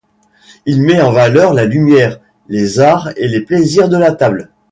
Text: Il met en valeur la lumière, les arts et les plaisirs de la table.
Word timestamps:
Il 0.65 0.81
met 0.81 0.99
en 0.99 1.11
valeur 1.11 1.53
la 1.53 1.65
lumière, 1.65 2.19
les 2.49 2.79
arts 2.79 3.11
et 3.17 3.27
les 3.27 3.41
plaisirs 3.41 3.87
de 3.87 3.97
la 3.99 4.11
table. 4.11 4.49